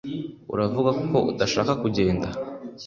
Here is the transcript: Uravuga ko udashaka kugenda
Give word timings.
Uravuga 0.53 0.89
ko 1.09 1.17
udashaka 1.31 1.71
kugenda 1.81 2.27